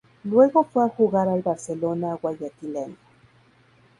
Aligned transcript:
Luego 0.23 0.63
fue 0.63 0.83
a 0.83 0.89
jugar 0.89 1.29
al 1.29 1.43
Barcelona 1.43 2.15
guayaquileño. 2.15 2.95